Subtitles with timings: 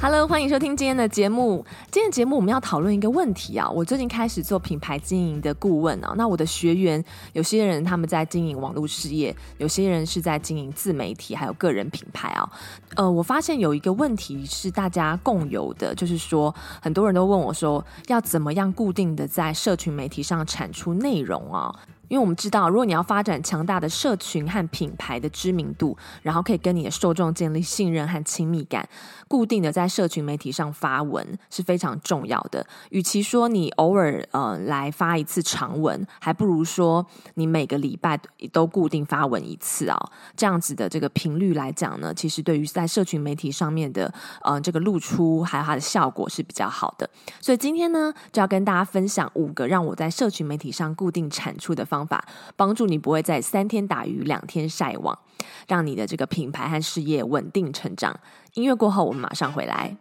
[0.00, 1.66] Hello，欢迎收听今天的节目。
[1.90, 3.68] 今天节目我们要讨论一个问题啊。
[3.68, 6.14] 我最近开始做品牌经营的顾问啊。
[6.16, 12.48] 那我的学员有些人他们在经营网络事业，有些人是在经营自媒体，还有个人品牌啊。
[12.94, 21.74] 呃，我发现有一个问题是大家共有的，就是说很多人都问我说，要怎么样固定的在社群媒体上产出内容啊？
[22.08, 28.88] 因为我们知道，如果你要发展强大的社群和品牌的知名度，然后可以跟你的受众建立信任和亲密感，
[29.28, 32.66] 固定的在社群媒体上发文是非常重要的。
[32.90, 38.18] 与其说你偶尔呃来发一次长文，还不如说你每个礼拜
[38.50, 40.10] 都固定发文一次、哦。
[40.34, 44.10] 这样子的这个频率来讲呢，其实对于在社群媒体上面的
[44.42, 47.08] 呃这个露出还有它的效果是比较好的。
[47.40, 51.97] 所以今天呢，就要跟大家分享五个让我在社群媒体上固定产出的方。
[51.98, 55.18] 方法帮助你不会在三天打鱼两天晒网，
[55.66, 58.14] 让你的这个品牌和事业稳定成长。
[58.54, 59.96] 音乐过后，我们马上回来。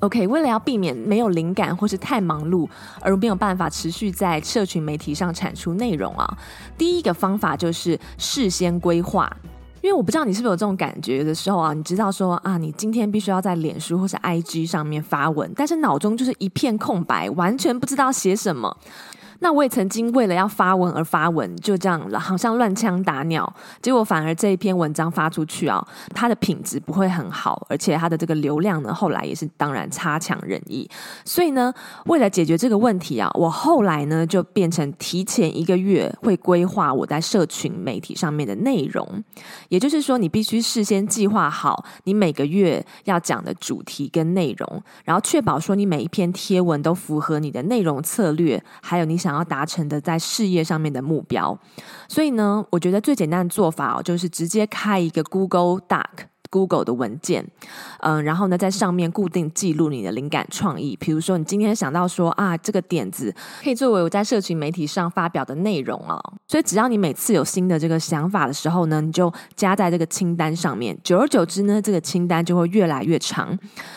[0.00, 2.68] OK，为了要避免没有灵感或是太忙碌
[3.00, 6.38] 而没有办法持续在社群媒体上产出内容啊，
[6.76, 9.36] 第一个方法就是事先规划。
[9.88, 18.76] 因为我不知道你是不是有这种感觉，的时候啊，你知道说啊，你今天必须要在脸书或是 IG 上面发文，但是脑中就是一片空白，完全不知道写什么。
[19.40, 23.50] 那我也曾经为了要发文而发文，就这样了，好像乱枪打鸟，
[23.80, 30.90] 结果反而这一篇文章发出去啊，它的品质不会很好，而且它的这个流量呢，后来也是当然差强人意。
[31.24, 31.72] 所以呢，
[32.06, 39.22] 为了解决这个问题啊，我后来呢就变成提前一个月会规划我在社群媒体上面的内容，
[39.68, 49.27] 也就是说，你必须事先计划好你每个月要讲的主题跟内容，然后确保说你每一篇贴文都符合你的内容策略，还有你想。
[49.28, 51.54] 想要达成的在事业上面的目标，
[52.08, 56.24] 所以呢，我觉得最简单的做法哦，就是直接开一个 Google Doc。
[56.50, 57.44] Google 的文件，
[58.00, 60.96] 嗯，然后呢，在上面固定记录你的灵感创意。
[60.96, 66.18] 比如说，你今天想到说啊，这个点子可以作为我在社群媒体上发表的内容哦。
[66.46, 70.98] 所以，只要你每次有新的这个想法的时候呢，你就加在这个清单上面。
[71.04, 73.48] 久而久之呢，这个清单就会越来越长。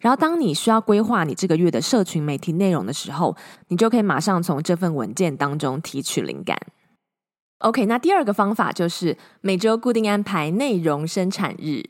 [0.00, 3.36] 然后，当你需要规划你这个月的社群媒体内容的时候，
[3.68, 6.58] 你就可以马上从这份文件当中提取灵感。
[7.58, 11.80] OK，那第二个方法就是每周固定安排内容生产日。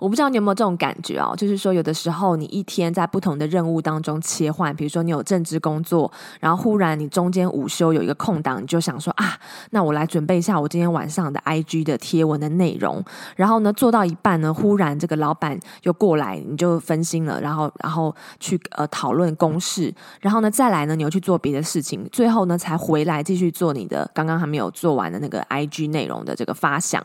[0.00, 9.38] 我不知道你有没有这种感觉哦，就是说有的时候你一天在不同的任务当中切换，比如说你有政治工作，然后忽然你中间午休有一个空档，你就想说啊，
[9.72, 13.04] 那我来准备一下我今天晚上的 IG 的贴文的内容。
[13.36, 27.04] 然后呢，做到一半呢，忽然这个老板又过来，你就分心了，然后然后去呃讨论公事，然后呢再来呢，你又去做别的事情，最后呢才回来继续做你的刚刚还没有做完的那个 IG 内容的这个发想。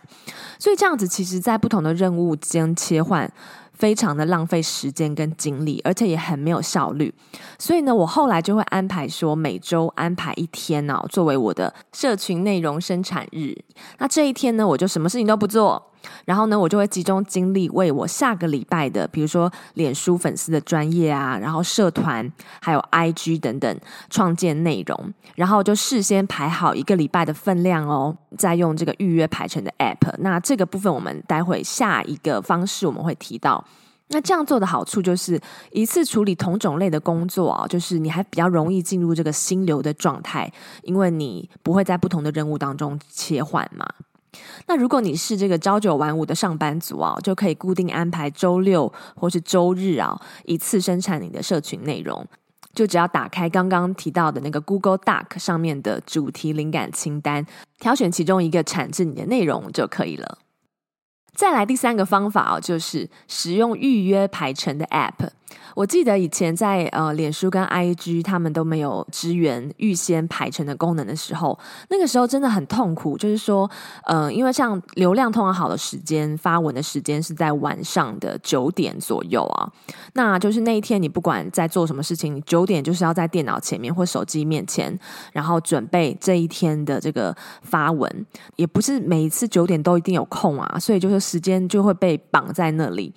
[0.57, 2.73] 所以这样子，其实在不同的任务间。
[2.85, 3.31] 切换
[3.73, 7.11] 非常的浪费时间跟精力，而且也很没有效率。
[7.57, 13.57] 所以呢，我后来就会安排说，每周安排一天呢，作为我的社群内容生产日。
[13.97, 15.91] 那这一天呢，我就什么事情都不做。
[16.25, 23.79] 然后呢，我就会集中精力为我下个礼拜的，比如说脸书粉丝的专业啊，然后社团，还有 IG 等等
[24.09, 30.13] 创建内容，然后就事先排好一个礼拜的分量哦，再用这个预约排程的 App。
[30.19, 33.63] 那这个部分我们待会下一个方式我们会提到。
[34.09, 35.41] 那这样做的好处就是
[35.71, 40.51] 一次处理同种类的工作啊，就是你还比较容易进入这个心流的状态，
[40.83, 43.83] 因为你不会在不同的任务当中切换嘛。
[44.67, 52.25] 那如果你是这个朝九晚五的上班族啊，就可以固定安排周六或是周日啊，一次生产你的社群内容。
[52.73, 57.45] 就只要打开刚刚提到的那个 Google Doc 上面的主题灵感清单，
[57.79, 60.37] 挑选其中一个产制你的内容就可以了。
[61.35, 65.29] 再来第三个方法哦，就是使用预约排程的 App。
[65.75, 71.57] 我记得以前在呃，脸书跟 IG 他们都没有支援预先排程的功能的时候，
[71.89, 73.17] 那个时候真的很痛苦。
[73.17, 73.69] 就是说，
[74.05, 79.69] 呃，因为像流量通常好的时间发文的时间是在晚上的九点左右啊，
[80.13, 84.97] 那就是那一天你不管在做什么事情，你九点就是要在电脑前面或手机面前，
[85.33, 93.13] 然后准备这一天的这个发文，也不是每一次九点都一定有空啊，所以就是时间就会被绑在那里。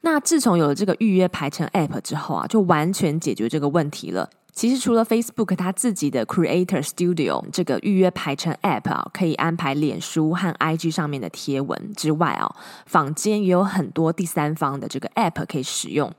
[0.00, 4.28] 那自从有了这个预约排程 App 之后啊，就完全解决这个问题了。
[4.54, 12.54] 其实除了 Facebook 它自己的 Creator Studio 这个预约排程 App 啊，可以安排脸书和 IG 上面的贴文之外啊，
[12.84, 16.12] 坊间也有很多第三方的这个 App 可以使用。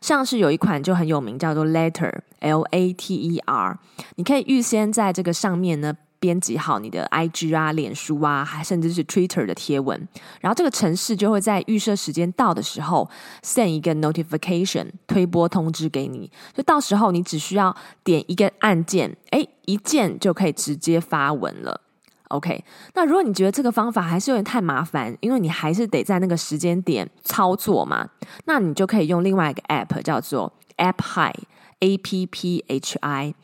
[0.00, 3.78] 像是有一款就很有名，叫做 Later，L A T E R，
[4.14, 5.94] 你可以预先在这个上面呢。
[6.22, 10.08] 编辑好你的 IG 啊、脸书啊，还甚至是 Twitter 的贴文，
[10.40, 13.10] 然后这个程式就会在预设时间到的时候
[13.42, 17.74] send 一个 notification 推播通知给你，就到时候你只需要
[18.04, 21.80] 点一个按键，哎，一键就可以直接发文了。
[22.28, 22.64] OK，
[22.94, 28.08] 那如果你觉得这个方法还是有点太麻烦，因为你还是得在那个时间点操作嘛，
[28.44, 31.42] 那你就可以用另外一个 app 叫做 App High
[31.82, 33.34] AppHi，A P P H I。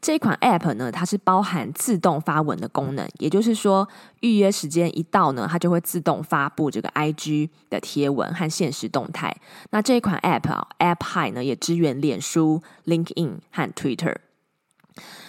[0.00, 3.88] 这款 App 呢，它是包含自动发文的功能，也就是说，
[4.20, 9.36] 预约时间一到呢，它就会自动发布这个 IG 的贴文和现实动态。
[9.70, 14.14] 那这一款 App 啊，AppHi 呢，也支援脸书、LinkedIn 和 Twitter。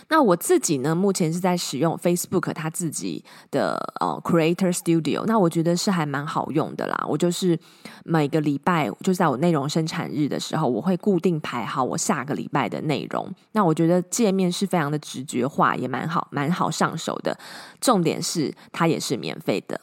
[0.07, 7.05] 那我自己呢，目前是在使用 Facebook 它自己的呃 Creator Studio，那我觉得是还蛮好用的啦。
[7.07, 7.57] 我就是
[8.03, 13.31] 每个礼拜就在我内容生产日的时候，我会固定排好我下个礼拜的内容。
[13.51, 17.37] 那我觉得界面是非常的直觉化，也蛮好，蛮好上手的。
[17.79, 19.79] 重点是它也是免费的。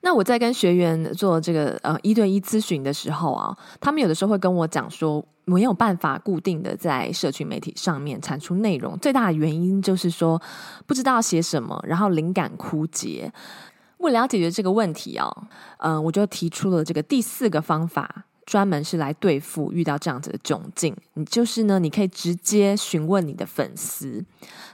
[0.00, 10.40] 那我在跟学员做这个呃一对一咨询的时候啊，他们有的时候会跟我讲说，没有办法固定的在社群媒体上面产出内容，最大的原因就是说
[10.86, 13.32] 不知道写什么，然后灵感枯竭。
[13.98, 15.28] 为了要解决这个问题哦，
[15.78, 18.26] 嗯、我就提出了这个第四个方法。
[18.46, 24.24] 专门是来对付遇到这样子的窘境，你就是呢，你可以直接询问你的粉丝。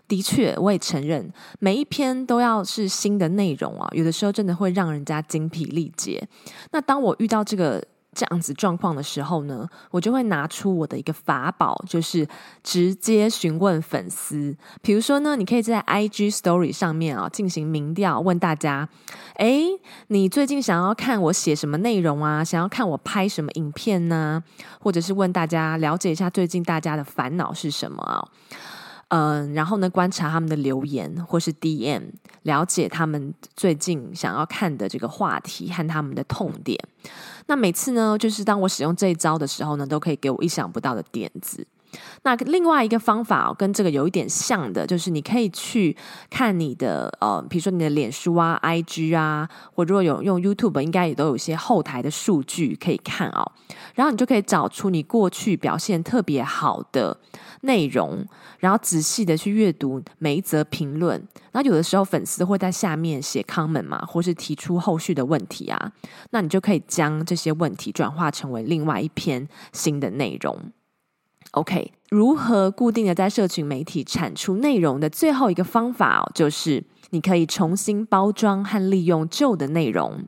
[0.07, 1.29] 的确，我也承认，
[1.59, 6.25] 每一篇都要是新的内容啊，有的时候真的会让人家精疲力竭。
[6.71, 7.83] 那当我遇到这个。
[8.15, 12.27] 这样子状况的时候呢，我就会拿出我的一个法宝，就是
[12.63, 14.57] 直接询问粉丝。
[14.81, 18.89] 比如说呢，你可以在 IG Story 上面啊进行民调，问大家：
[19.37, 19.67] 诶，
[20.07, 22.45] 你最近想要看我写什么内容啊？
[22.45, 24.43] 想要看我拍什么影片呢？
[24.81, 28.25] 或者是问大家了解一下最近大家的烦恼是什么啊？
[29.09, 32.03] 嗯，然后呢，观察他们的留言或是 DM，
[32.43, 36.79] 了解他们最近想要看的这个话题和他们的痛点。
[37.47, 41.67] 那每次呢，就是当我使用这一招的时候呢，都可以给我意想不到的点子。
[42.23, 45.97] 那另外一个方法，跟这个有一点像的，就是你可以去
[46.31, 53.53] 看你的呃，比如说你的脸书啊、IG 啊，或如果有用 YouTube，应该也都有一些后台的数据可以看哦。
[53.95, 57.17] 然后你就可以找出你过去表现特别好的
[57.61, 58.27] 内容，
[58.59, 61.17] 然后仔细的去阅读每一则评论。
[61.53, 65.93] 然后有的时候粉丝会在下面写 comment 嘛，或是提出后续的问题啊，
[66.31, 70.59] 那你就可以将这些问题转化成为另外一篇新的内容。
[71.55, 80.25] OK，如何固定的在社群媒体产出内容的最后一个方法，就是你可以重新包装和利用旧的内容。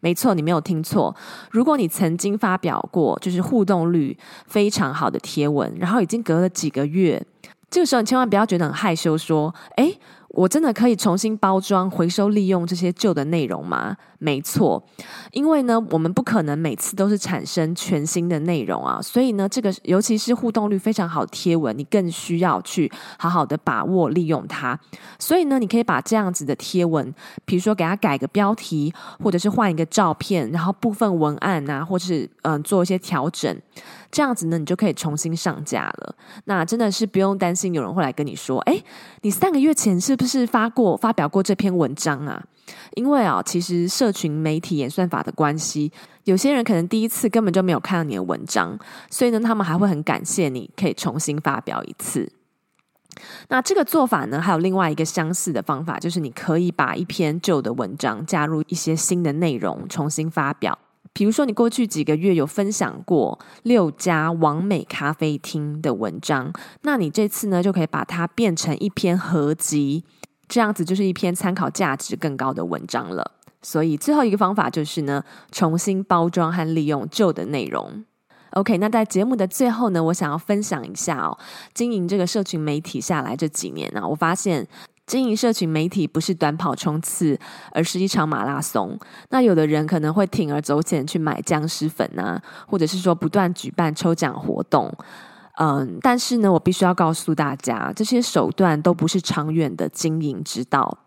[0.00, 1.14] 没错，你没有听错。
[1.50, 4.16] 如果你曾经发表过就是互动率
[4.46, 7.20] 非常好的贴文，然后已经隔了几个月，
[7.68, 9.92] 这个时候你千万不要觉得很害羞，说：“哎。”
[10.28, 13.96] 我真的可以重新包装、回收、利用这些旧的内容吗？
[14.20, 14.82] 没错，
[15.30, 24.78] 因为呢，我们不可能每次都是产生全新的内容啊，所以呢，这个尤其是互动率非常好的贴文，你更需要去好好的把握利用它。
[25.20, 28.92] 所以呢，你可以把这样子的贴文，比如说给它改个标题，
[29.22, 33.56] 或者是换一个照片，然后部分文案啊，或是嗯、做一些调整。
[34.10, 36.14] 这样子呢，你就可以重新上架了。
[36.46, 38.82] 那真的是不用担心有人会来跟你说：“诶，
[39.20, 42.44] 你三个月前是不是是发过、发表过这篇文章啊？”
[42.94, 45.90] 因为啊，其实社群媒体演算法的关系，
[46.24, 48.78] 有些人可能第一次根本就没有看到你的文章，
[49.10, 52.30] 所以呢，他们还会很感谢你可以重新发表一次。
[53.48, 60.78] 那这个做法呢，还有另外一个相似的方法，就是你可以把一篇旧的文章加入一些新的内容，重新发表。
[61.14, 70.04] 比如说，你过去几个月有分享过六家完美咖啡厅的文章，那你这次呢，就可以把它变成一篇合集，
[70.48, 73.32] 这样子就是一篇参考价值更高的文章了。
[73.62, 78.04] 所以最后一个方法就是呢，重新包装和利用旧的内容。
[78.52, 81.36] OK，那在节目的最后呢，我想要分享一下哦，
[81.74, 84.66] 经营这个社群媒体下来这几年呢，我发现。
[85.08, 87.40] 经营社群媒体不是短跑冲刺，
[87.72, 88.94] 而是一场马拉松。
[89.30, 94.94] 那有的人可能会铤而走险去买僵尸粉啊，或者是说不断举办抽奖活动。
[95.60, 100.98] 嗯，但是呢，我必须要告诉大家，这些手段都不是长远的经营之道。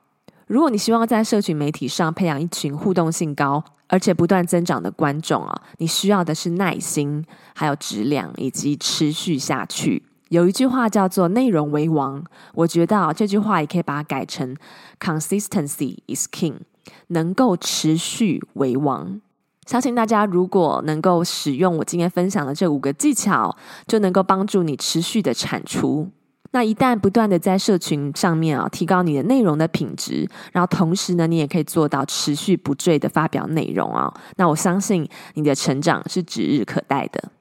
[0.47, 7.23] 如果你希望在社群媒体上培养一群互动性高而且不断增长的观众啊，你需要的是耐心，
[7.55, 10.03] 还有质量以及持续下去。
[10.27, 12.21] 有一句话叫做“内容为王”，
[12.55, 14.55] 我觉得，这句话也可以把它改成
[14.99, 16.55] “consistency is king”，
[17.07, 19.21] 能够持续为王。
[19.67, 23.55] 相信大家如果能够使用我今天分享的这五个技巧，
[23.87, 26.09] 就能够帮助你持续的产出。
[26.53, 34.13] 那一旦不断的在社群上面啊，提高你的内容的品质，然后同时呢，你也可以做到持续不坠的发表内容啊。
[34.35, 37.31] 那我相信你的成长是指日可待的。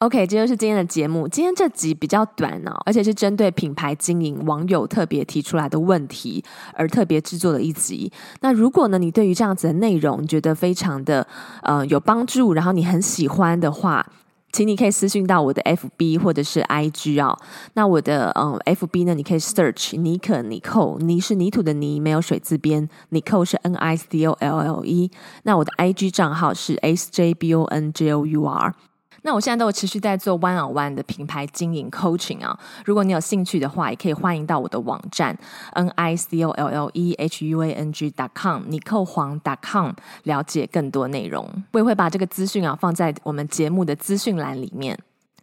[0.00, 1.28] OK，这就是今天的节目。
[1.28, 6.42] 今天这集比较短哦，而且是针对品牌经营网友特别提出来的问题
[6.72, 8.10] 而特别制作的一集。
[8.40, 11.26] 那如果呢，你对于这样子的内容觉得非常的
[11.62, 14.06] 呃有帮助，然后你很喜欢的话，
[14.52, 17.38] 请你可以私信到我的 FB 或者是 IG 哦。
[17.74, 25.10] 那我的嗯 FB 呢，你可以 search 尼可尼寇，泥是泥土的泥，没有水字边，尼寇是 N I C O L L E。
[25.42, 28.74] 那我的 IG 账号是 S J B O N J O U R。
[29.22, 35.36] 那我现在都有持续在做 one on one 的品牌经营 coaching 啊，如果你有兴趣的话，也可以欢迎到我的网站
[35.74, 39.40] n i c o l l e h u a n g dot com 尼寇黄
[39.42, 39.92] dot com
[40.24, 41.48] 了解更多内容。
[41.72, 44.98] 我也会把这个资讯啊放在我们节目的资讯栏里面。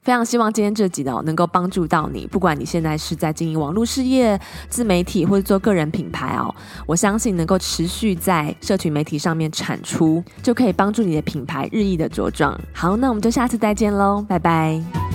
[0.07, 12.57] 非常希望今天这集呢能够帮助到你，不管你现在是在经营网络事业、自媒体或者做个人品牌哦，我相信能够持续在社群媒体上面产出，就可以帮助你的品牌日益的茁壮。
[12.71, 15.06] 好，那我们就下次再见喽，拜拜。